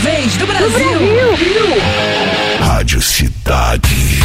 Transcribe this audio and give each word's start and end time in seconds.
vez 0.00 0.34
do 0.36 0.46
Brasil. 0.46 0.70
Brasil. 0.70 1.76
Rádio 2.58 3.02
Cidade. 3.02 4.18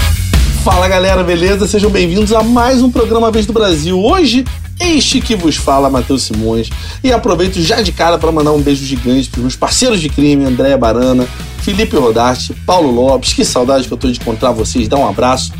Fala 0.63 0.87
galera, 0.87 1.21
beleza? 1.21 1.67
Sejam 1.67 1.91
bem-vindos 1.91 2.31
a 2.31 2.41
mais 2.41 2.81
um 2.81 2.89
programa 2.89 3.29
Vez 3.29 3.45
do 3.45 3.51
Brasil. 3.51 3.99
Hoje, 4.01 4.45
este 4.79 5.19
que 5.19 5.35
vos 5.35 5.57
fala, 5.57 5.89
Matheus 5.89 6.23
Simões. 6.23 6.69
E 7.03 7.11
aproveito 7.11 7.61
já 7.61 7.81
de 7.81 7.91
cara 7.91 8.17
para 8.17 8.31
mandar 8.31 8.53
um 8.53 8.61
beijo 8.61 8.85
gigante 8.85 9.29
para 9.29 9.41
meus 9.41 9.57
parceiros 9.57 9.99
de 9.99 10.07
crime, 10.07 10.45
Andréia 10.45 10.77
Barana, 10.77 11.27
Felipe 11.59 11.97
Rodarte, 11.97 12.53
Paulo 12.65 12.91
Lopes. 12.91 13.33
Que 13.33 13.43
saudade 13.43 13.85
que 13.85 13.93
eu 13.93 13.97
tô 13.97 14.09
de 14.09 14.17
encontrar 14.17 14.51
vocês. 14.51 14.87
Dá 14.87 14.95
um 14.95 15.07
abraço. 15.07 15.51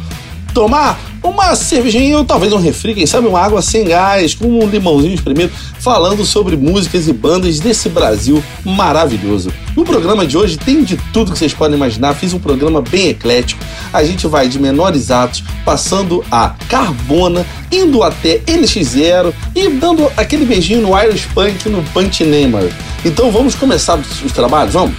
Tomar 0.56 0.98
uma 1.22 1.54
cervejinha 1.54 2.18
ou 2.18 2.24
talvez 2.24 2.54
um 2.54 2.58
refri, 2.58 2.94
quem 2.94 3.06
sabe 3.06 3.28
uma 3.28 3.42
água 3.42 3.62
sem 3.62 3.84
gás, 3.84 4.34
com 4.34 4.48
um 4.48 4.66
limãozinho 4.66 5.14
espremido, 5.14 5.52
falando 5.80 6.24
sobre 6.24 6.56
músicas 6.56 7.10
e 7.10 7.14
bandas 7.14 7.60
desse 7.60 7.90
Brasil 7.90 8.42
maravilhoso. 8.64 9.52
No 9.76 9.84
programa 9.84 10.26
de 10.26 10.38
hoje 10.38 10.56
tem 10.58 10.82
de 10.82 10.96
tudo 11.12 11.34
que 11.34 11.38
vocês 11.38 11.54
podem 11.54 11.76
imaginar, 11.76 12.14
fiz 12.14 12.32
um 12.32 12.40
programa 12.40 12.82
bem 12.82 13.10
eclético. 13.10 13.62
A 13.92 14.02
gente 14.06 14.28
vai 14.28 14.48
de 14.48 14.58
menores 14.58 15.12
atos, 15.12 15.44
passando 15.66 16.24
a 16.32 16.56
Carbona, 16.70 17.46
indo 17.70 18.02
até 18.02 18.40
NX0 18.48 19.34
e 19.54 19.68
dando 19.72 20.10
aquele 20.16 20.46
beijinho 20.46 20.84
no 20.84 20.98
Irish 20.98 21.26
Punk 21.34 21.68
no 21.68 21.84
Punch 21.92 22.24
Neymar. 22.24 22.64
Então 23.04 23.30
vamos 23.30 23.56
começar 23.56 24.00
os 24.00 24.32
trabalhos? 24.32 24.74
Vamos? 24.74 24.96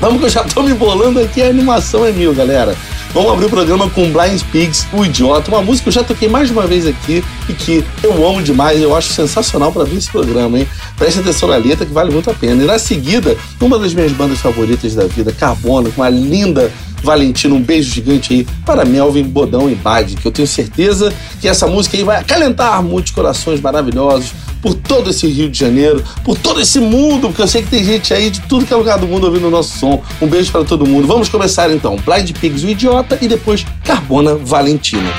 Vamos 0.00 0.18
que 0.18 0.24
eu 0.24 0.30
já 0.30 0.44
tô 0.44 0.62
me 0.62 0.72
bolando 0.72 1.20
aqui, 1.20 1.42
a 1.42 1.48
animação 1.48 2.06
é 2.06 2.10
mil, 2.10 2.34
galera. 2.34 2.74
Vamos 3.14 3.30
abrir 3.30 3.46
o 3.46 3.50
programa 3.50 3.88
com 3.88 4.10
Blind 4.10 4.42
Pigs, 4.50 4.88
O 4.92 5.04
Idiota, 5.04 5.48
uma 5.48 5.62
música 5.62 5.84
que 5.84 5.88
eu 5.90 6.02
já 6.02 6.02
toquei 6.02 6.28
mais 6.28 6.48
de 6.48 6.52
uma 6.52 6.66
vez 6.66 6.84
aqui 6.84 7.22
e 7.48 7.52
que 7.52 7.84
eu 8.02 8.26
amo 8.26 8.42
demais, 8.42 8.80
eu 8.80 8.94
acho 8.94 9.12
sensacional 9.12 9.72
para 9.72 9.84
ver 9.84 9.96
esse 9.96 10.10
programa, 10.10 10.58
hein? 10.58 10.68
Preste 10.96 11.20
atenção 11.20 11.48
na 11.48 11.56
letra 11.56 11.84
que 11.84 11.92
vale 11.92 12.10
muito 12.10 12.30
a 12.30 12.34
pena. 12.34 12.62
E 12.62 12.66
na 12.66 12.78
seguida, 12.78 13.36
uma 13.60 13.78
das 13.78 13.94
minhas 13.94 14.12
bandas 14.12 14.38
favoritas 14.38 14.94
da 14.94 15.06
vida, 15.06 15.32
Carbona, 15.32 15.90
com 15.90 16.00
uma 16.00 16.08
linda 16.08 16.70
Valentina, 17.02 17.54
um 17.54 17.60
beijo 17.60 17.92
gigante 17.92 18.32
aí 18.32 18.46
para 18.64 18.84
Melvin, 18.84 19.24
Bodão 19.24 19.70
e 19.70 19.74
Bad, 19.74 20.16
que 20.16 20.26
eu 20.26 20.32
tenho 20.32 20.48
certeza 20.48 21.12
que 21.40 21.46
essa 21.46 21.66
música 21.66 21.96
aí 21.96 22.02
vai 22.02 22.16
acalentar 22.18 22.82
muitos 22.82 23.12
corações 23.12 23.60
maravilhosos 23.60 24.32
por 24.62 24.74
todo 24.74 25.10
esse 25.10 25.26
Rio 25.26 25.50
de 25.50 25.58
Janeiro, 25.58 26.02
por 26.24 26.38
todo 26.38 26.58
esse 26.58 26.80
mundo, 26.80 27.28
porque 27.28 27.42
eu 27.42 27.46
sei 27.46 27.62
que 27.62 27.68
tem 27.68 27.84
gente 27.84 28.14
aí 28.14 28.30
de 28.30 28.40
tudo 28.40 28.64
que 28.64 28.72
é 28.72 28.76
lugar 28.76 28.98
do 28.98 29.06
mundo 29.06 29.24
ouvindo 29.26 29.48
o 29.48 29.50
nosso 29.50 29.78
som. 29.78 30.02
Um 30.22 30.26
beijo 30.26 30.50
para 30.50 30.64
todo 30.64 30.86
mundo. 30.86 31.06
Vamos 31.06 31.28
começar 31.28 31.70
então. 31.70 31.96
Blind 31.96 32.32
Pigs, 32.32 32.64
o 32.64 32.70
Idiota 32.70 33.18
e 33.20 33.28
depois 33.28 33.66
Carbona 33.84 34.34
Valentina. 34.34 35.10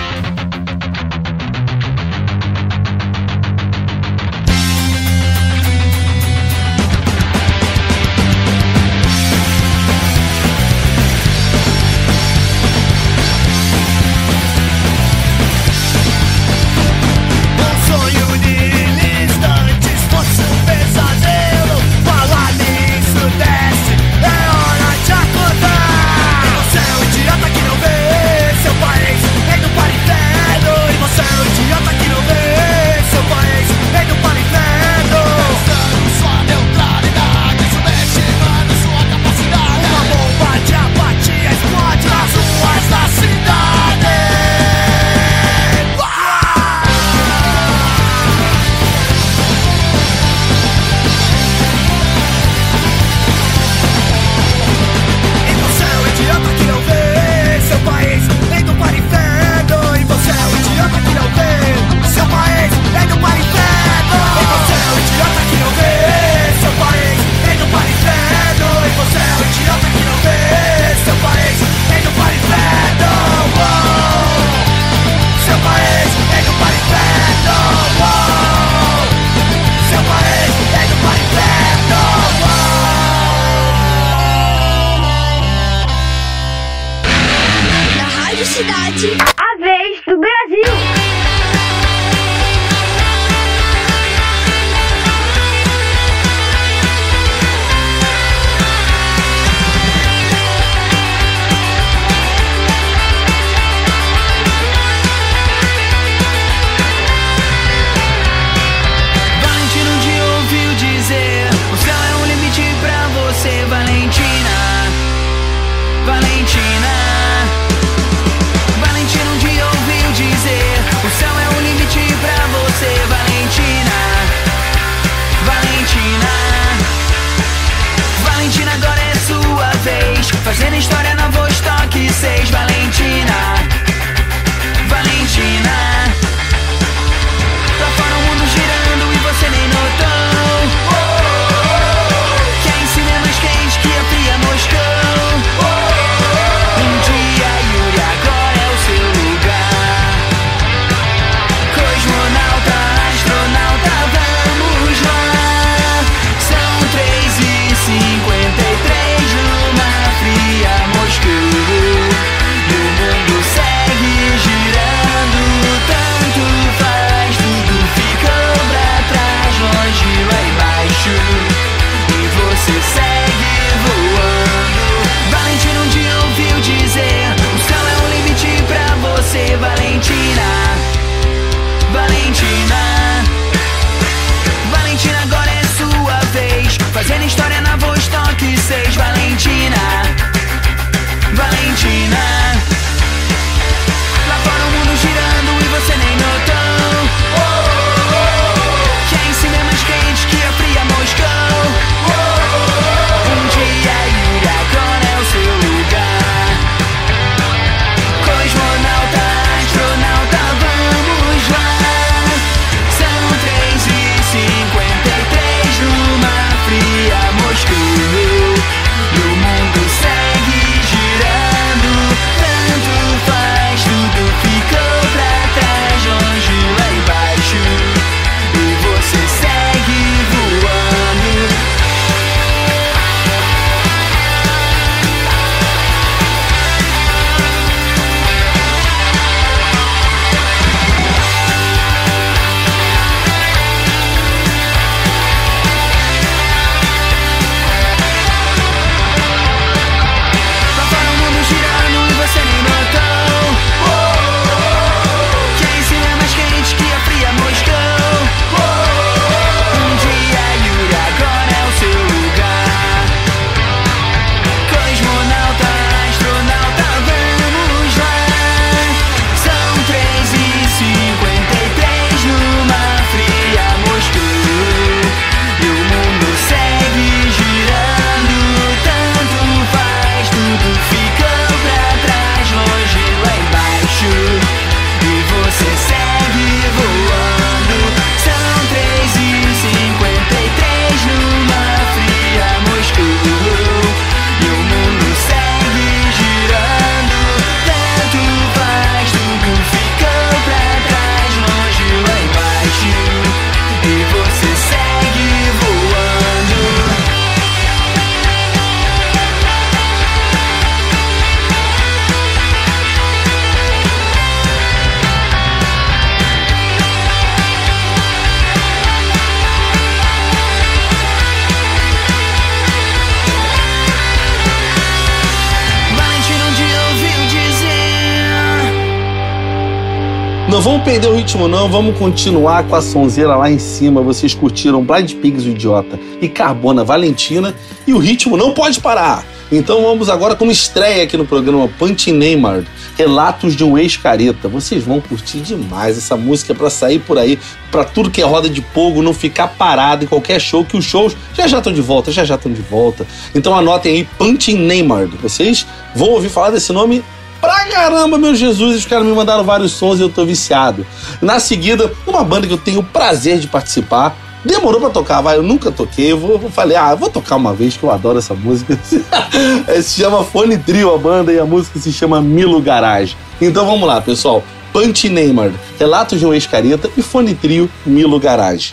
Não 330.56 330.62
vamos 330.62 330.84
perder 330.84 331.10
o 331.10 331.16
ritmo, 331.18 331.50
não. 331.50 331.68
Vamos 331.68 331.98
continuar 331.98 332.64
com 332.64 332.78
a 332.78 332.82
sonzeira 332.82 333.36
lá 333.36 333.52
em 333.52 333.60
cima. 333.60 334.02
Vocês 334.02 334.34
curtiram 334.34 334.82
Blind 334.82 335.16
Pigs, 335.16 335.46
o 335.46 335.50
Idiota, 335.50 336.00
e 336.22 336.30
Carbona 336.30 336.82
Valentina. 336.82 337.54
E 337.86 337.94
o 337.94 337.98
ritmo 337.98 338.38
não 338.38 338.54
pode 338.54 338.80
parar. 338.80 339.26
Então 339.52 339.82
vamos 339.82 340.10
agora 340.10 340.34
com 340.34 340.46
uma 340.46 340.54
estreia 340.54 341.04
aqui 341.04 341.18
no 341.18 341.26
programa 341.26 341.68
Punch 341.78 342.10
Neymar, 342.10 342.64
Relatos 342.98 343.54
de 343.54 343.66
um 343.66 343.78
Ex-Careta. 343.78 344.48
Vocês 344.48 344.82
vão 344.82 345.02
curtir 345.02 345.40
demais 345.40 345.98
essa 345.98 346.16
música 346.16 346.56
para 346.56 346.70
sair 346.70 347.00
por 347.00 347.18
aí, 347.18 347.38
para 347.70 347.84
tudo 347.84 348.10
que 348.10 348.22
é 348.22 348.26
roda 348.26 348.50
de 348.50 348.62
pogo, 348.62 349.02
não 349.02 349.14
ficar 349.14 349.50
parado 349.50 350.06
em 350.06 350.08
qualquer 350.08 350.40
show, 350.40 350.64
que 350.64 350.78
os 350.78 350.86
shows 350.86 351.18
já 351.34 351.48
já 351.48 351.58
estão 351.58 351.74
de 351.74 351.82
volta, 351.82 352.14
já 352.14 352.24
já 352.24 352.36
estão 352.36 352.52
de 352.52 352.62
volta. 352.62 353.06
Então 353.36 353.54
anotem 353.54 353.98
aí 353.98 354.08
Punch 354.18 354.54
Neymar. 354.54 355.10
Vocês 355.22 355.68
vão 355.94 356.12
ouvir 356.12 356.30
falar 356.30 356.52
desse 356.52 356.72
nome 356.72 357.04
pra 357.46 357.66
caramba, 357.68 358.18
meu 358.18 358.36
Jesus. 358.36 358.78
Os 358.78 358.86
caras 358.86 359.06
me 359.06 359.14
mandaram 359.14 359.44
vários 359.44 359.72
sons 359.72 360.00
e 360.00 360.02
eu 360.02 360.10
tô 360.10 360.26
viciado. 360.26 360.86
Na 361.22 361.40
seguida, 361.40 361.92
uma 362.06 362.24
banda 362.24 362.48
que 362.48 362.54
eu 362.54 362.58
tenho 362.58 362.80
o 362.80 362.84
prazer 362.84 363.40
de 363.40 363.48
participar. 363.48 364.18
Demorou 364.44 364.80
pra 364.80 364.92
tocar, 364.92 365.22
vai, 365.22 365.38
eu 365.38 365.44
nunca 365.44 365.72
toquei. 365.72 366.12
Eu, 366.12 366.20
vou, 366.20 366.40
eu 366.42 366.50
falei, 366.52 366.78
ah, 366.78 366.92
eu 366.92 366.98
vou 366.98 367.10
tocar 367.10 367.36
uma 367.36 367.54
vez 367.54 367.76
que 367.76 367.84
eu 367.84 367.92
adoro 367.92 368.20
essa 368.20 368.36
música. 368.36 368.78
se 369.82 370.02
chama 370.02 370.24
Fone 370.24 370.58
Trio 370.58 370.94
a 370.94 370.98
banda 370.98 371.34
e 371.34 371.40
a 371.40 371.46
música 371.46 371.80
se 371.80 371.92
chama 371.92 372.22
Milo 372.22 372.62
Garage. 372.62 373.18
Então 373.42 373.66
vamos 373.66 373.88
lá, 373.88 374.00
pessoal. 374.02 374.44
Punch 374.72 375.10
Neymar, 375.10 375.52
Relatos 375.80 376.20
de 376.20 376.26
um 376.26 376.34
Ex-Careta 376.34 376.90
e 376.98 377.02
Fone 377.02 377.34
Trio 377.34 377.70
Milo 377.86 378.20
Garage. 378.20 378.72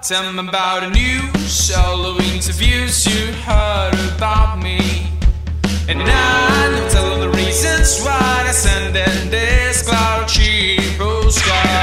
Tell 0.08 0.22
them 0.22 0.38
about 0.38 0.84
a 0.84 0.90
new 0.90 1.20
solo 1.48 2.16
interviews 2.20 3.04
you 3.06 3.32
heard 3.42 3.92
about 4.14 4.62
me. 4.62 5.08
And 5.88 5.98
now 5.98 6.88
tell 6.90 7.10
them 7.10 7.28
the 7.28 7.36
reasons 7.36 8.04
why 8.04 8.44
I 8.46 8.52
send 8.52 8.96
in 8.96 9.30
this 9.30 9.82
cloud 9.82 10.28
cheap 10.28 10.96
postcard. 10.96 11.75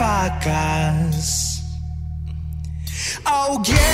Facas. 0.00 1.62
Alguém 3.22 3.89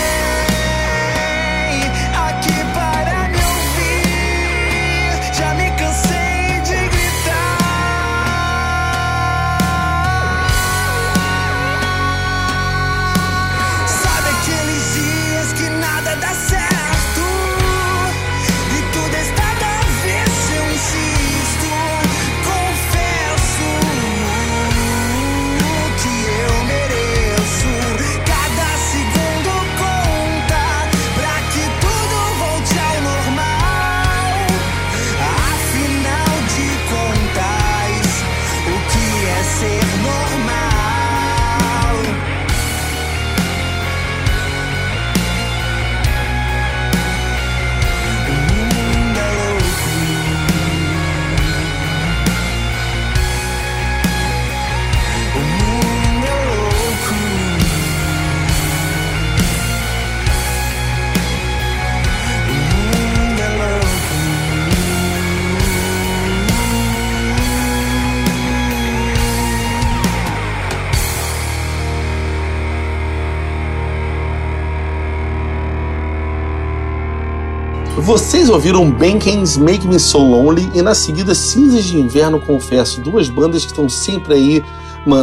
Vocês 78.47 78.55
ouviram 78.55 78.89
Bankins 78.89 79.57
Make 79.57 79.89
Me 79.89 79.99
So 79.99 80.19
Lonely 80.19 80.71
e 80.73 80.81
na 80.81 80.95
seguida 80.95 81.35
Cinzas 81.35 81.83
de 81.83 81.99
Inverno, 81.99 82.41
confesso. 82.41 83.01
Duas 83.01 83.29
bandas 83.29 83.65
que 83.65 83.73
estão 83.73 83.89
sempre 83.89 84.35
aí 84.35 84.65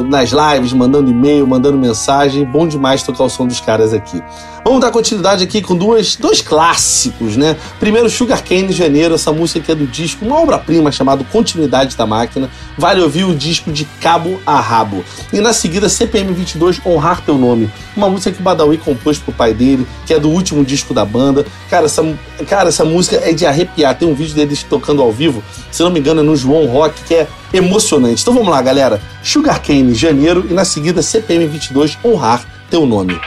nas 0.10 0.32
lives, 0.32 0.74
mandando 0.74 1.10
e-mail, 1.10 1.48
mandando 1.48 1.78
mensagem. 1.78 2.44
Bom 2.44 2.68
demais 2.68 3.02
tocar 3.02 3.24
o 3.24 3.30
som 3.30 3.48
dos 3.48 3.62
caras 3.62 3.94
aqui. 3.94 4.22
Vamos 4.63 4.80
dar 4.80 4.91
continuidade 4.91 5.43
aqui 5.43 5.62
com 5.62 5.76
duas, 5.76 6.15
dois 6.15 6.41
clássicos, 6.41 7.36
né? 7.36 7.58
Primeiro, 7.82 8.10
Sugar 8.10 8.41
Cane 8.41 8.67
de 8.67 8.73
Janeiro, 8.73 9.13
essa 9.13 9.30
música 9.30 9.60
que 9.60 9.69
é 9.69 9.76
do 9.76 9.86
disco, 9.86 10.23
uma 10.23 10.39
obra-prima 10.39 10.89
chamada 10.89 11.21
Continuidade 11.26 11.97
da 11.97 12.06
Máquina. 12.06 12.49
Vale 12.78 13.02
ouvir 13.02 13.26
o 13.26 13.36
disco 13.36 13.73
de 13.73 13.84
cabo 13.99 14.39
a 14.45 14.62
rabo. 14.62 15.04
E 15.34 15.41
na 15.41 15.52
seguida, 15.52 15.89
CPM 15.89 16.32
22, 16.34 16.80
Honrar 16.86 17.21
Teu 17.26 17.38
Nome. 17.38 17.69
Uma 17.95 18.10
música 18.10 18.32
que 18.32 18.39
o 18.39 18.43
Badawi 18.43 18.78
compôs 18.78 19.17
pro 19.17 19.34
pai 19.34 19.54
dele, 19.54 19.86
que 20.06 20.13
é 20.13 20.19
do 20.19 20.30
último 20.30 20.63
disco 20.63 20.93
da 20.93 21.04
banda. 21.04 21.45
Cara, 21.69 21.88
essa, 21.88 22.02
cara, 22.47 22.69
essa 22.69 22.86
música 22.86 23.17
é 23.17 23.34
de 23.34 23.45
arrepiar. 23.45 23.97
Tem 23.97 24.08
um 24.08 24.15
vídeo 24.15 24.34
deles 24.34 24.63
tocando 24.63 25.02
ao 25.02 25.12
vivo, 25.12 25.43
se 25.71 25.84
não 25.84 25.91
me 25.91 25.99
engano, 25.99 26.21
é 26.21 26.23
no 26.23 26.38
João 26.38 26.67
Rock, 26.67 27.04
que 27.04 27.15
é 27.15 27.28
emocionante. 27.52 28.21
Então 28.21 28.34
vamos 28.34 28.49
lá, 28.49 28.62
galera. 28.62 29.02
Sugar 29.21 29.62
Cane, 29.62 29.93
Janeiro, 29.93 30.47
e 30.49 30.54
na 30.54 30.63
seguida, 30.63 31.02
CPM 31.02 31.47
22, 31.47 31.97
Honrar 32.02 32.45
Teu 32.69 32.86
Nome. 32.86 33.19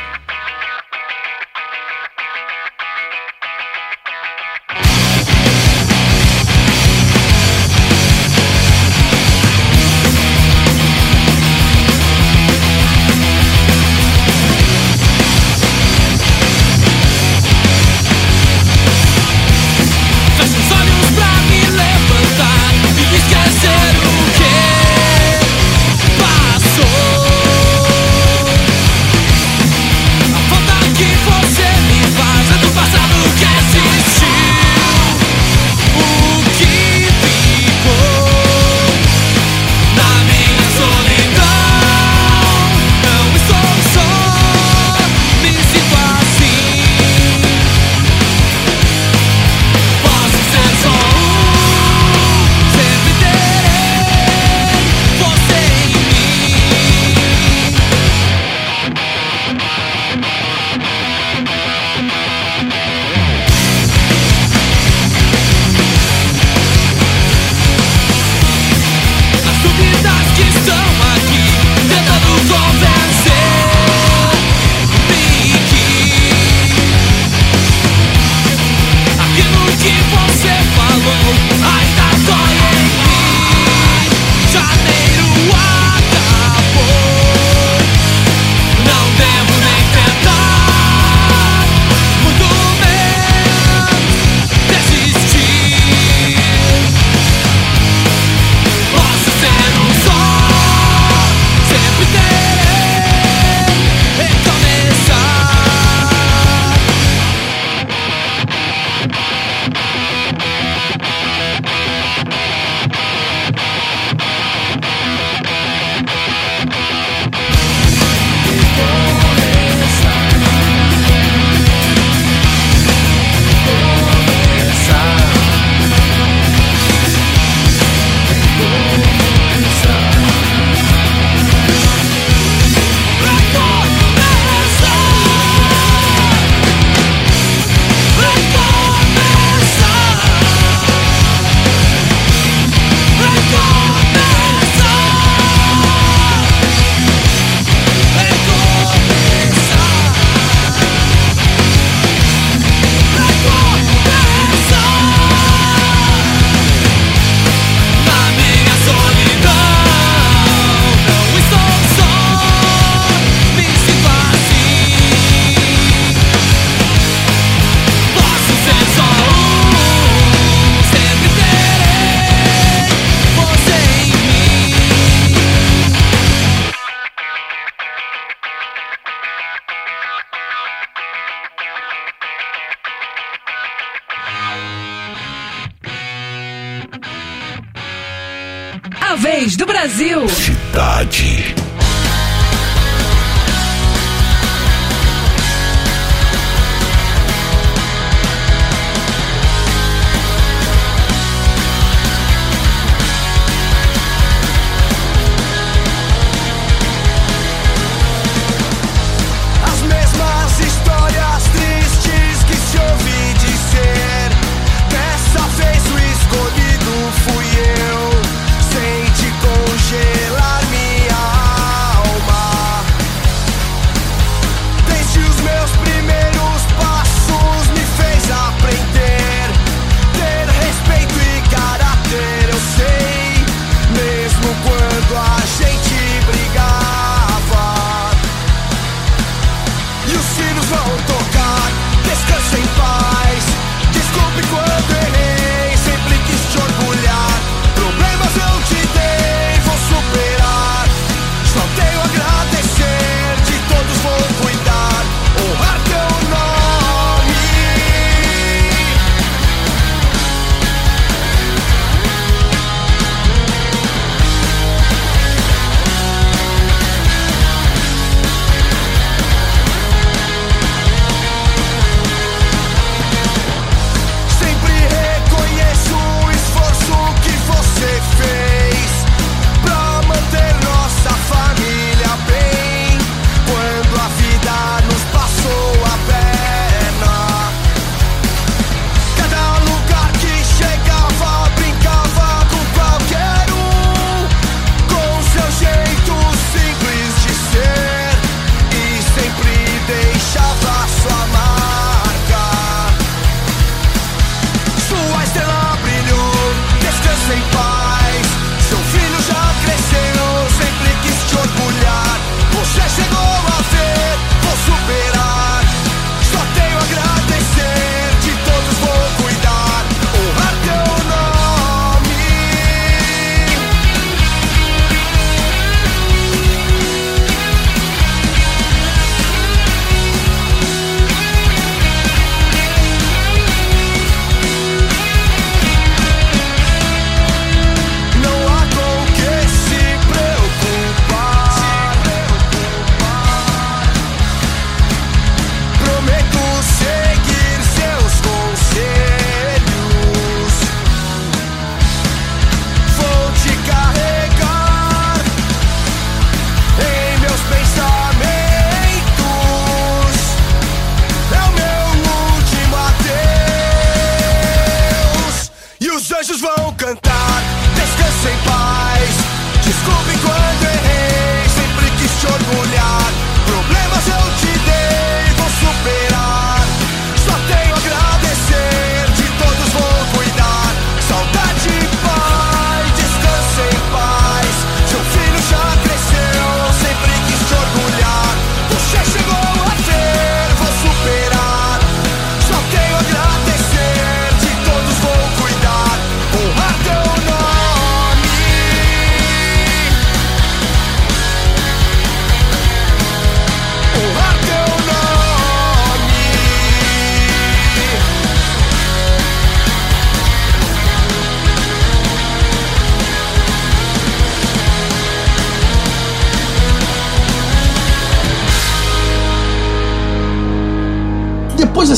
Brasil. 189.87 190.29
Cidade. 190.29 191.66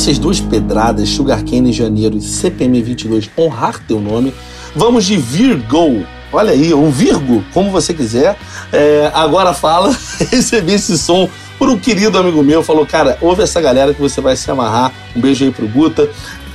Dessas 0.09 0.23
duas 0.23 0.41
pedradas, 0.41 1.07
Sugarcane 1.11 1.69
em 1.69 1.73
janeiro 1.73 2.17
e 2.17 2.23
CPM 2.23 2.81
22 2.81 3.29
honrar 3.37 3.79
teu 3.87 4.01
nome, 4.01 4.33
vamos 4.75 5.05
de 5.05 5.19
Virgo. 5.19 6.03
Olha 6.33 6.53
aí, 6.53 6.73
um 6.73 6.91
Virgo, 6.91 7.45
como 7.53 7.71
você 7.71 7.93
quiser. 7.93 8.35
É, 8.73 9.11
agora 9.13 9.53
fala, 9.53 9.95
recebi 10.33 10.73
esse 10.73 10.97
som 10.97 11.29
por 11.59 11.69
um 11.69 11.79
querido 11.79 12.17
amigo 12.17 12.43
meu, 12.43 12.63
falou, 12.63 12.87
cara, 12.87 13.19
ouve 13.21 13.43
essa 13.43 13.61
galera 13.61 13.93
que 13.93 14.01
você 14.01 14.19
vai 14.23 14.35
se 14.35 14.51
amarrar. 14.51 14.95
Um 15.15 15.21
beijo 15.21 15.45
aí 15.45 15.51
pro 15.51 15.69
Guta. 15.69 16.09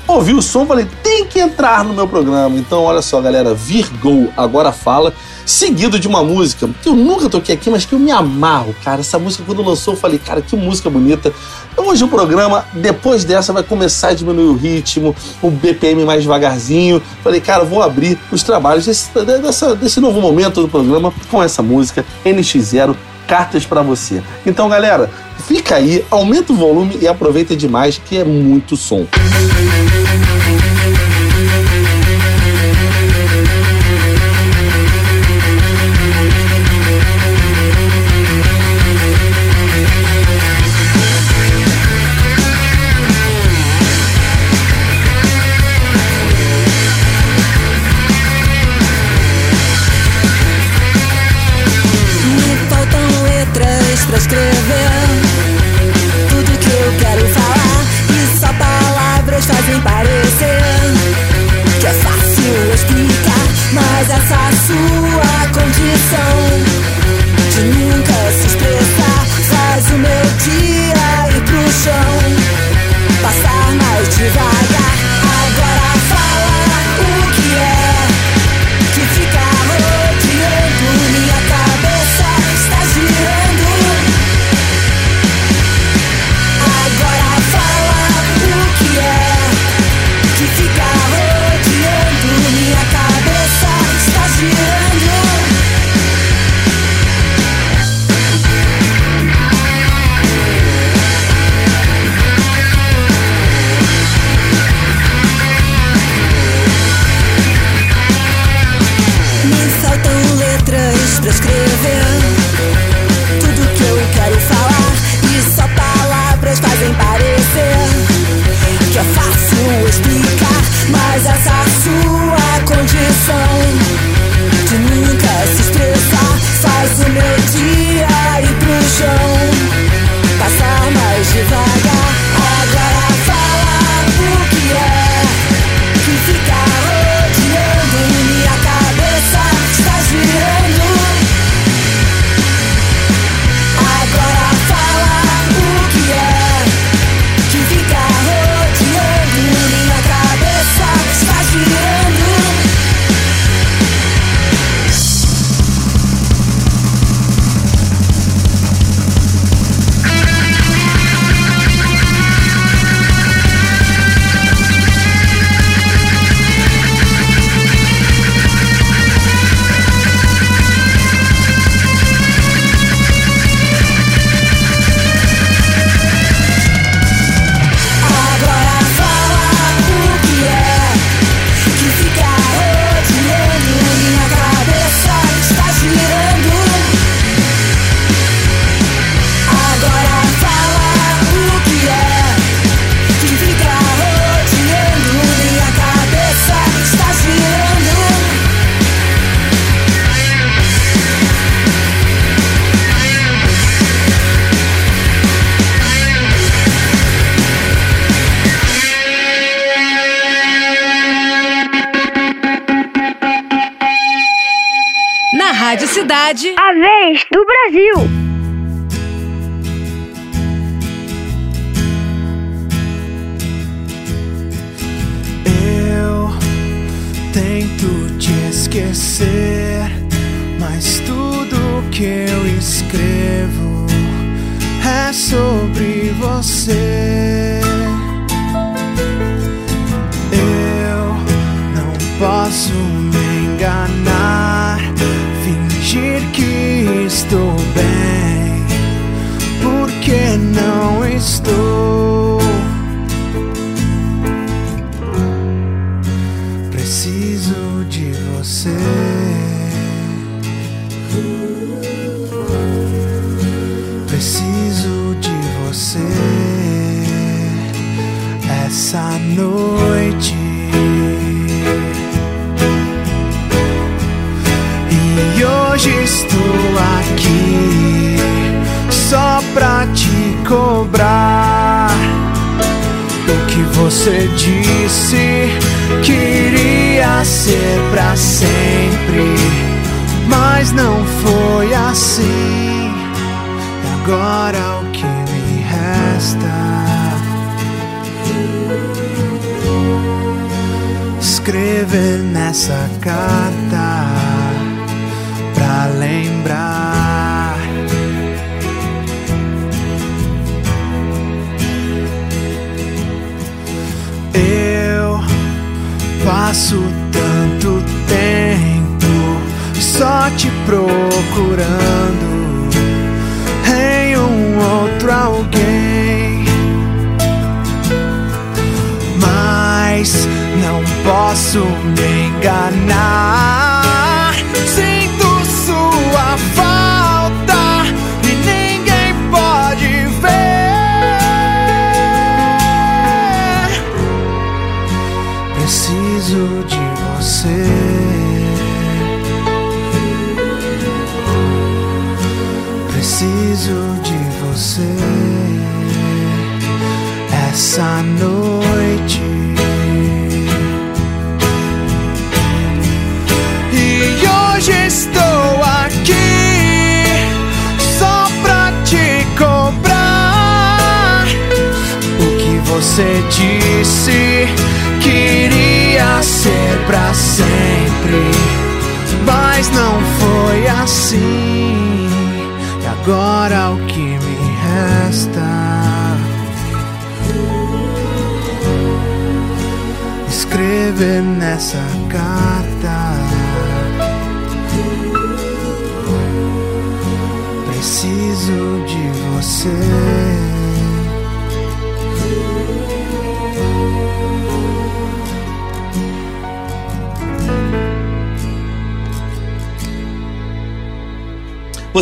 Ouvi 0.06 0.34
o 0.34 0.42
som, 0.42 0.66
falei, 0.66 0.86
tem 1.02 1.26
que 1.26 1.40
entrar 1.40 1.84
no 1.86 1.94
meu 1.94 2.06
programa. 2.08 2.58
Então, 2.58 2.84
olha 2.84 3.02
só, 3.02 3.22
galera, 3.22 3.54
Virgo, 3.54 4.28
agora 4.36 4.74
fala, 4.74 5.14
seguido 5.46 5.98
de 5.98 6.10
uma 6.10 6.22
música 6.22 6.70
que 6.82 6.90
eu 6.90 6.94
nunca 6.96 7.30
toquei 7.30 7.56
aqui, 7.56 7.70
mas 7.70 7.86
que 7.86 7.94
eu 7.94 8.00
me 8.00 8.12
amarro, 8.12 8.76
cara. 8.84 9.00
Essa 9.00 9.18
música, 9.18 9.44
quando 9.46 9.64
lançou, 9.64 9.94
eu 9.94 10.00
falei, 10.00 10.20
cara, 10.20 10.42
que 10.42 10.58
música 10.58 10.90
bonita. 10.90 11.32
Então, 11.72 11.88
hoje 11.88 12.04
o 12.04 12.10
programa, 12.10 12.66
depois 12.74 13.24
dessa, 13.24 13.54
vai 13.54 13.64
começar 13.64 14.10
a 14.10 14.14
diminuir 14.14 14.48
o 14.48 14.54
ritmo, 14.56 15.16
o 15.42 15.50
BPM 15.50 16.04
mais 16.04 16.22
devagarzinho. 16.24 17.02
Falei, 17.24 17.40
cara, 17.40 17.64
vou 17.64 17.82
abrir 17.82 18.20
os 18.30 18.44
trabalhos 18.44 18.86
desse, 18.86 19.10
dessa- 19.42 19.74
desse 19.74 20.02
novo 20.02 20.20
momento 20.20 20.62
do 20.62 20.68
programa 20.68 21.14
com 21.32 21.42
essa 21.42 21.64
música, 21.64 22.06
NX0, 22.26 22.94
Cartas 23.26 23.66
pra 23.66 23.82
você. 23.82 24.22
Então, 24.46 24.68
galera, 24.68 25.10
fica 25.48 25.76
aí, 25.76 26.04
aumenta 26.12 26.52
o 26.52 26.56
volume 26.58 26.98
e 27.02 27.08
aproveita 27.08 27.56
demais, 27.56 28.00
que 28.06 28.18
é 28.18 28.24
muito 28.26 28.76
som. 28.76 29.08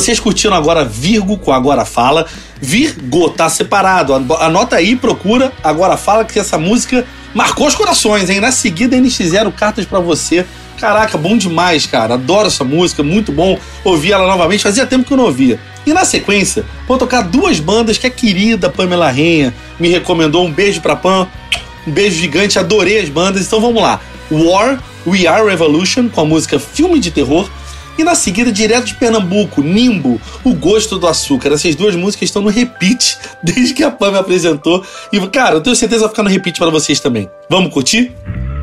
Vocês 0.01 0.19
curtiram 0.19 0.55
agora 0.55 0.83
Virgo 0.83 1.37
com 1.37 1.51
Agora 1.53 1.85
Fala. 1.85 2.25
Virgo 2.59 3.29
tá 3.29 3.47
separado. 3.49 4.13
An- 4.13 4.25
Anota 4.39 4.75
aí, 4.77 4.95
procura 4.95 5.51
Agora 5.63 5.95
Fala, 5.95 6.25
que 6.25 6.39
essa 6.39 6.57
música 6.57 7.05
marcou 7.35 7.67
os 7.67 7.75
corações, 7.75 8.29
hein? 8.29 8.39
Na 8.39 8.51
seguida 8.51 8.95
eles 8.95 9.15
fizeram 9.15 9.51
cartas 9.51 9.85
pra 9.85 9.99
você. 9.99 10.43
Caraca, 10.79 11.17
bom 11.19 11.37
demais, 11.37 11.85
cara. 11.85 12.15
Adoro 12.15 12.47
essa 12.47 12.63
música, 12.63 13.03
muito 13.03 13.31
bom 13.31 13.59
ouvir 13.83 14.13
ela 14.13 14.25
novamente. 14.25 14.63
Fazia 14.63 14.87
tempo 14.87 15.05
que 15.05 15.13
eu 15.13 15.17
não 15.17 15.25
ouvia. 15.25 15.59
E 15.85 15.93
na 15.93 16.03
sequência, 16.03 16.65
vou 16.87 16.97
tocar 16.97 17.21
duas 17.21 17.59
bandas 17.59 17.99
que 17.99 18.07
a 18.07 18.09
querida 18.09 18.69
Pamela 18.71 19.09
Renha 19.11 19.53
me 19.79 19.87
recomendou. 19.89 20.43
Um 20.45 20.51
beijo 20.51 20.81
pra 20.81 20.95
Pam, 20.95 21.27
um 21.85 21.91
beijo 21.91 22.17
gigante, 22.19 22.57
adorei 22.57 22.99
as 22.99 23.09
bandas. 23.09 23.45
Então 23.45 23.61
vamos 23.61 23.81
lá. 23.83 23.99
War, 24.31 24.81
We 25.05 25.27
Are 25.27 25.47
Revolution, 25.47 26.09
com 26.09 26.21
a 26.21 26.25
música 26.25 26.57
Filme 26.59 26.99
de 26.99 27.11
Terror. 27.11 27.47
E 27.97 28.03
na 28.03 28.15
seguida, 28.15 28.51
direto 28.51 28.85
de 28.85 28.95
Pernambuco, 28.95 29.61
Nimbo, 29.61 30.19
O 30.43 30.53
Gosto 30.53 30.97
do 30.97 31.07
Açúcar. 31.07 31.53
Essas 31.53 31.75
duas 31.75 31.95
músicas 31.95 32.29
estão 32.29 32.41
no 32.41 32.49
repeat 32.49 33.17
desde 33.43 33.73
que 33.73 33.83
a 33.83 33.91
Pam 33.91 34.11
me 34.11 34.17
apresentou. 34.17 34.85
E, 35.11 35.19
cara, 35.27 35.55
eu 35.55 35.61
tenho 35.61 35.75
certeza 35.75 35.99
que 35.99 36.05
vai 36.05 36.09
ficar 36.09 36.23
no 36.23 36.29
repeat 36.29 36.57
para 36.57 36.69
vocês 36.69 36.99
também. 36.99 37.29
Vamos 37.49 37.73
curtir? 37.73 38.11
Eu 38.25 38.60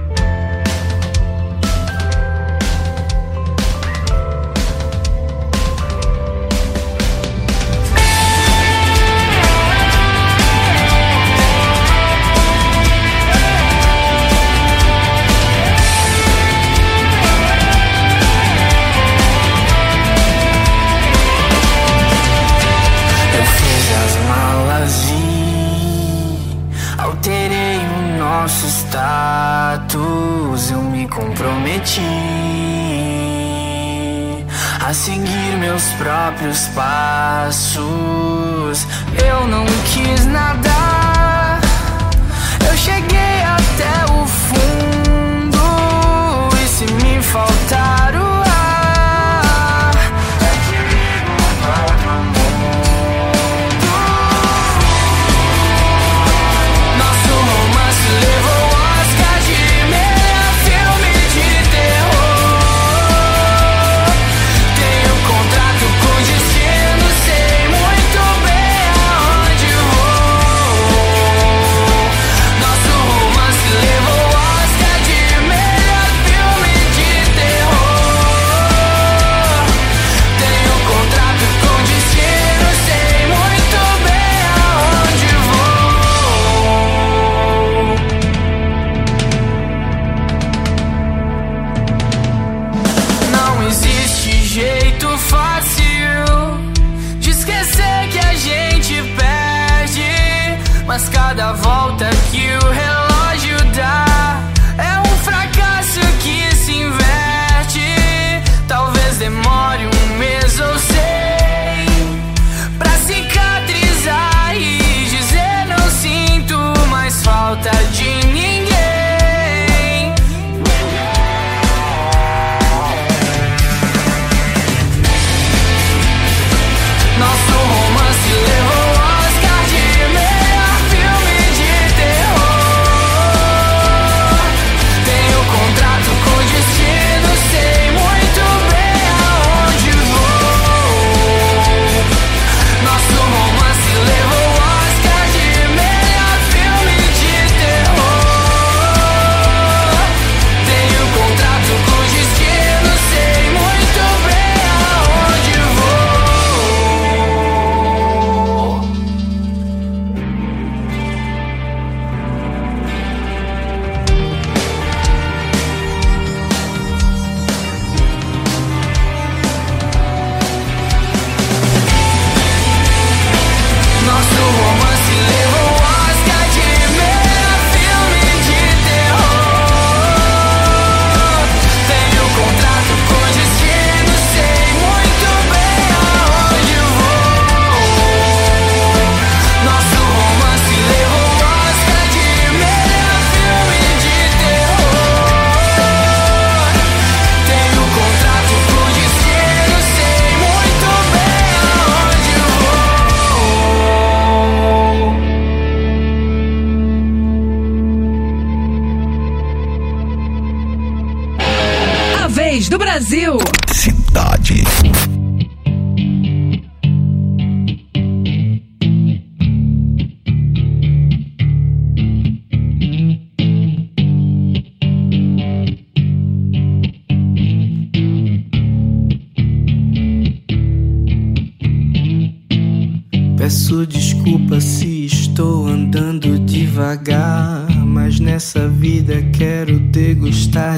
Mas 100.99 101.09
cada 101.11 101.53
volta 101.53 102.11
que 102.33 102.57
o 102.57 102.71
relógio 102.73 102.98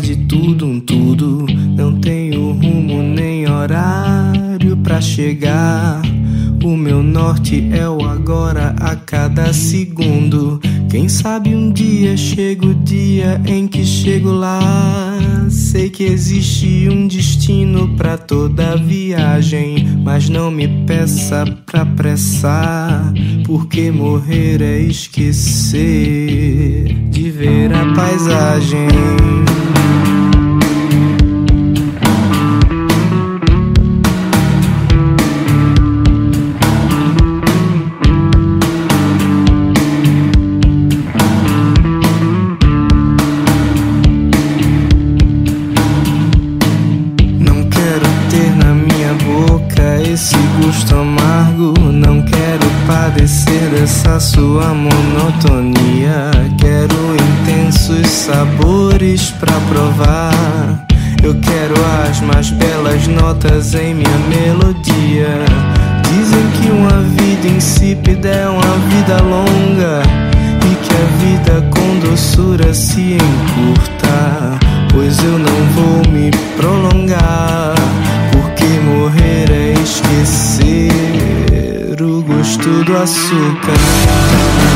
de 0.02 0.16
tudo 0.26 0.66
um 0.66 0.78
tudo. 0.78 1.46
Não 1.76 1.98
tenho 2.00 2.52
rumo 2.52 3.02
nem 3.02 3.48
horário 3.48 4.76
pra 4.82 5.00
chegar. 5.00 6.02
O 6.62 6.76
meu 6.76 7.02
norte 7.02 7.66
é 7.72 7.88
o 7.88 8.04
agora 8.04 8.74
a 8.78 8.94
cada 8.94 9.52
segundo. 9.54 10.60
Quem 10.90 11.08
sabe 11.08 11.54
um 11.54 11.72
dia 11.72 12.14
chega 12.16 12.66
o 12.66 12.74
dia 12.74 13.40
em 13.46 13.66
que 13.66 13.82
chego 13.84 14.30
lá. 14.30 14.60
Sei 15.48 15.88
que 15.88 16.04
existe 16.04 16.86
um 16.90 17.08
destino 17.08 17.96
pra 17.96 18.18
toda 18.18 18.76
viagem, 18.76 19.86
mas 20.04 20.28
não 20.28 20.50
me 20.50 20.68
peça 20.84 21.44
pra 21.64 21.82
apressar, 21.82 23.12
porque 23.46 23.90
morrer 23.90 24.60
é 24.60 24.80
esquecer 24.80 25.80
de 27.10 27.30
ver 27.30 27.72
a 27.72 27.94
paisagem. 27.94 28.88
Dessa 53.90 54.20
sua 54.20 54.72
monotonia. 54.72 56.30
Quero 56.58 57.16
intensos 57.16 58.06
sabores 58.06 59.32
pra 59.32 59.52
provar. 59.68 60.86
Eu 61.24 61.34
quero 61.40 61.74
as 62.08 62.20
mais 62.20 62.50
belas 62.50 63.08
notas 63.08 63.74
em 63.74 63.94
minha 63.94 64.18
melodia. 64.28 65.44
Dizem 66.08 66.50
que 66.52 66.70
uma 66.70 67.00
vida 67.00 67.48
insípida 67.48 68.28
é 68.28 68.48
uma 68.48 68.78
vida 68.90 69.20
longa. 69.22 70.02
E 70.64 70.74
que 70.76 70.94
a 70.94 71.06
vida 71.24 71.68
com 71.70 71.98
doçura 71.98 72.72
se 72.72 73.14
encurta. 73.14 74.56
Pois 74.92 75.18
eu 75.18 75.36
não 75.36 75.66
vou 75.74 76.12
me 76.12 76.30
prolongar. 76.56 77.74
O 82.60 82.70
gosto 82.70 82.84
do 82.84 82.96
açúcar. 82.96 84.69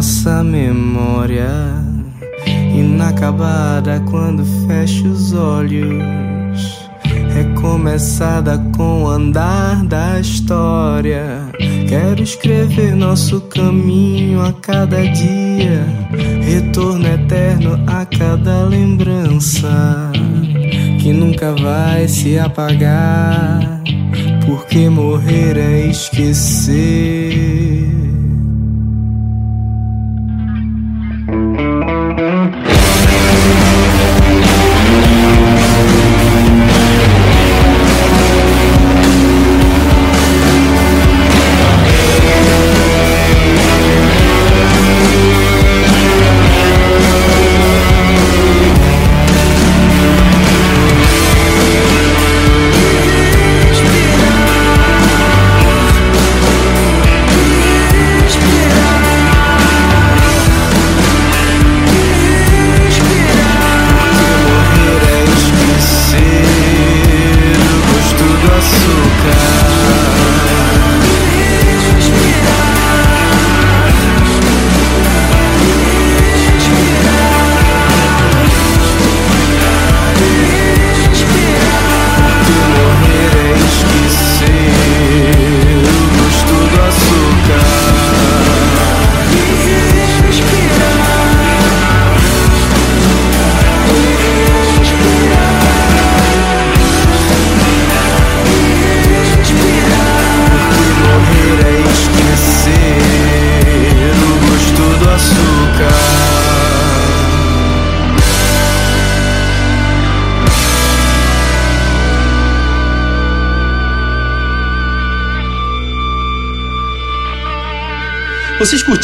Nossa 0.00 0.42
memória. 0.42 1.50
Inacabada 2.74 4.02
quando 4.10 4.42
fecho 4.66 5.06
os 5.08 5.34
olhos. 5.34 6.88
Recomeçada 7.34 8.56
com 8.74 9.02
o 9.02 9.08
andar 9.08 9.84
da 9.84 10.18
história. 10.18 11.42
Quero 11.86 12.22
escrever 12.22 12.96
nosso 12.96 13.42
caminho 13.42 14.40
a 14.40 14.54
cada 14.54 15.06
dia. 15.06 15.84
Retorno 16.40 17.06
eterno 17.06 17.78
a 17.86 18.06
cada 18.06 18.64
lembrança. 18.64 20.10
Que 20.98 21.12
nunca 21.12 21.54
vai 21.56 22.08
se 22.08 22.38
apagar. 22.38 23.82
Porque 24.46 24.88
morrer 24.88 25.58
é 25.58 25.88
esquecer. 25.88 27.79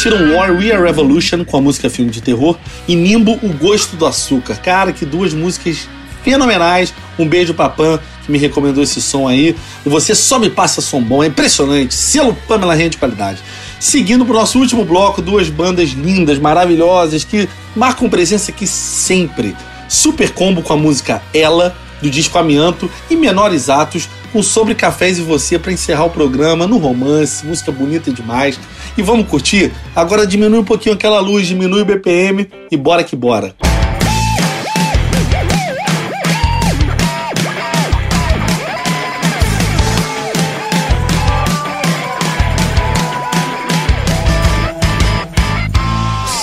Curtiram 0.07 0.35
War 0.35 0.51
We 0.51 0.71
Are 0.71 0.81
Revolution 0.81 1.43
com 1.43 1.57
a 1.57 1.61
música 1.61 1.89
filme 1.89 2.09
de 2.09 2.21
terror 2.21 2.57
e 2.87 2.95
Nimbo 2.95 3.37
O 3.43 3.49
Gosto 3.49 3.97
do 3.97 4.05
Açúcar. 4.05 4.55
Cara, 4.55 4.93
que 4.93 5.05
duas 5.05 5.33
músicas 5.33 5.87
fenomenais. 6.23 6.93
Um 7.19 7.27
beijo 7.27 7.53
pra 7.53 7.67
Pan, 7.67 7.99
que 8.25 8.31
me 8.31 8.37
recomendou 8.37 8.81
esse 8.83 9.01
som 9.01 9.27
aí. 9.27 9.55
E 9.85 9.89
você 9.89 10.15
só 10.15 10.39
me 10.39 10.49
passa 10.49 10.79
som 10.81 11.01
bom, 11.01 11.23
é 11.23 11.27
impressionante. 11.27 11.93
Selo 11.93 12.35
Pamela 12.47 12.73
Rende 12.73 12.91
de 12.91 12.97
qualidade. 12.97 13.39
Seguindo 13.79 14.25
pro 14.25 14.33
nosso 14.33 14.57
último 14.59 14.85
bloco, 14.85 15.21
duas 15.21 15.49
bandas 15.49 15.89
lindas, 15.89 16.39
maravilhosas, 16.39 17.25
que 17.25 17.49
marcam 17.75 18.09
presença 18.09 18.51
aqui 18.51 18.65
sempre. 18.65 19.55
Super 19.89 20.31
Combo 20.31 20.61
com 20.61 20.73
a 20.73 20.77
música 20.77 21.21
Ela, 21.33 21.75
do 22.01 22.09
disco 22.09 22.37
Amianto, 22.37 22.89
e 23.09 23.15
Menores 23.15 23.69
Atos 23.69 24.07
com 24.31 24.41
Sobre 24.43 24.75
Cafés 24.75 25.17
e 25.17 25.21
Você 25.21 25.57
para 25.57 25.71
encerrar 25.71 26.05
o 26.05 26.09
programa 26.09 26.67
no 26.67 26.77
romance, 26.77 27.45
música 27.45 27.71
bonita 27.71 28.11
demais 28.11 28.59
e 28.97 29.03
vamos 29.03 29.27
curtir? 29.27 29.71
Agora 29.95 30.25
diminui 30.25 30.59
um 30.59 30.63
pouquinho 30.63 30.95
aquela 30.95 31.19
luz, 31.19 31.47
diminui 31.47 31.81
o 31.81 31.85
BPM 31.85 32.49
e 32.71 32.75
bora 32.75 33.03
que 33.03 33.15
bora. 33.15 33.55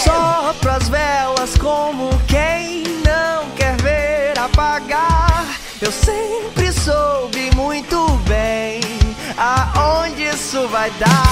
Sopra 0.05 0.77
as 0.77 0.89
velas 0.89 1.57
como 1.59 2.11
quem 2.29 2.85
não 3.05 3.51
quer 3.57 3.77
ver 3.83 4.39
apagar. 4.39 5.45
Eu 5.83 5.91
sempre 5.91 6.73
soube 6.73 7.51
muito 7.57 8.07
bem 8.29 8.81
aonde 9.37 10.23
isso 10.23 10.67
vai 10.69 10.91
dar. 11.01 11.24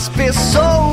Das 0.00 0.08
pessoas 0.08 0.89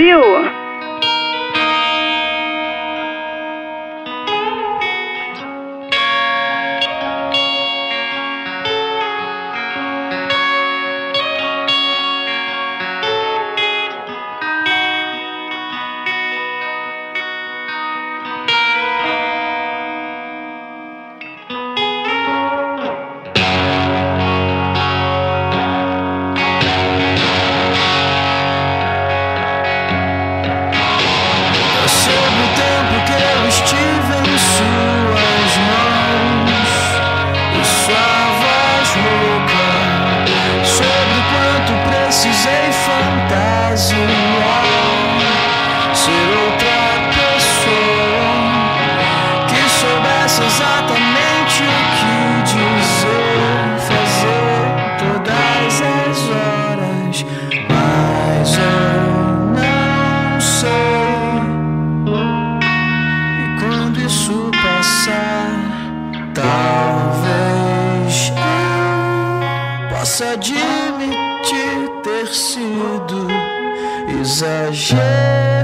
Brasil. 0.00 0.59
was 74.30 74.42
a 74.42 74.72
shame. 74.72 75.59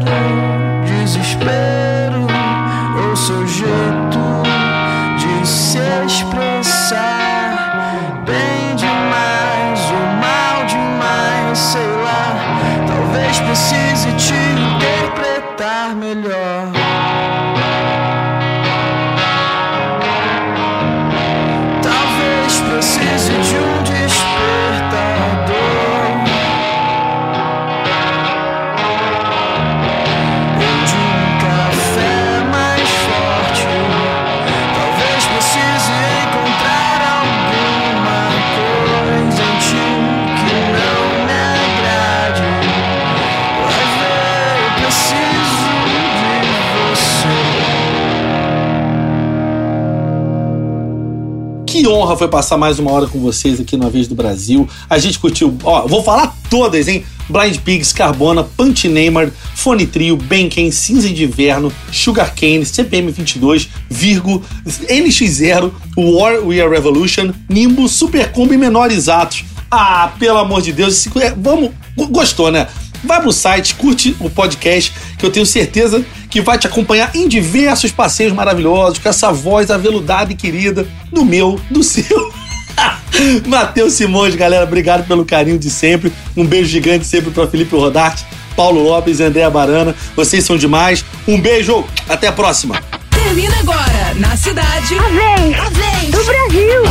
Honra 52.06 52.16
foi 52.16 52.28
passar 52.28 52.56
mais 52.56 52.78
uma 52.78 52.92
hora 52.92 53.08
com 53.08 53.18
vocês 53.18 53.60
aqui 53.60 53.76
na 53.76 53.88
Vez 53.88 54.06
do 54.06 54.14
Brasil. 54.14 54.68
A 54.88 54.96
gente 54.96 55.18
curtiu, 55.18 55.56
ó, 55.64 55.88
vou 55.88 56.04
falar 56.04 56.36
todas, 56.48 56.86
hein? 56.86 57.04
Blind 57.28 57.58
Pigs, 57.58 57.92
Carbona, 57.92 58.44
Punch 58.44 58.86
Neymar, 58.86 59.32
Fone 59.56 59.88
Trio, 59.88 60.16
Benken, 60.16 60.70
Cinza 60.70 61.08
de 61.08 61.24
Inverno, 61.24 61.72
Sugar 61.90 62.32
Cane, 62.32 62.64
CPM 62.64 63.10
22, 63.10 63.68
Virgo, 63.90 64.40
NX0, 64.88 65.72
War 65.96 66.46
We 66.46 66.60
Are 66.60 66.70
Revolution, 66.70 67.32
Nimbo, 67.48 67.88
Super 67.88 68.30
Combo 68.30 68.54
e 68.54 68.56
Menores 68.56 69.08
Atos. 69.08 69.44
Ah, 69.68 70.12
pelo 70.16 70.38
amor 70.38 70.62
de 70.62 70.72
Deus, 70.72 71.04
é, 71.16 71.34
vamos, 71.36 71.72
gostou, 71.96 72.52
né? 72.52 72.68
Vai 73.02 73.20
pro 73.20 73.32
site, 73.32 73.74
curte 73.74 74.16
o 74.20 74.30
podcast, 74.30 74.92
que 75.18 75.26
eu 75.26 75.30
tenho 75.30 75.44
certeza 75.44 76.04
que 76.36 76.42
vai 76.42 76.58
te 76.58 76.66
acompanhar 76.66 77.12
em 77.14 77.26
diversos 77.26 77.90
passeios 77.90 78.30
maravilhosos, 78.30 78.98
com 78.98 79.08
essa 79.08 79.32
voz 79.32 79.70
aveludada 79.70 80.30
e 80.30 80.36
querida 80.36 80.86
do 81.10 81.24
meu, 81.24 81.58
do 81.70 81.82
seu. 81.82 82.30
Matheus 83.48 83.94
Simões, 83.94 84.34
galera, 84.34 84.64
obrigado 84.64 85.06
pelo 85.06 85.24
carinho 85.24 85.58
de 85.58 85.70
sempre. 85.70 86.12
Um 86.36 86.44
beijo 86.44 86.68
gigante 86.68 87.06
sempre 87.06 87.30
para 87.30 87.46
Felipe 87.46 87.74
Rodarte, 87.74 88.26
Paulo 88.54 88.82
Lopes 88.82 89.18
e 89.18 89.22
Andréa 89.22 89.48
Barana. 89.48 89.94
Vocês 90.14 90.44
são 90.44 90.58
demais. 90.58 91.02
Um 91.26 91.40
beijo, 91.40 91.82
até 92.06 92.26
a 92.26 92.32
próxima. 92.32 92.82
Termina 93.10 93.56
agora, 93.58 94.12
na 94.16 94.36
cidade. 94.36 94.94
A 94.98 95.70
vez 95.70 96.10
do 96.10 96.22
Brasil. 96.22 96.82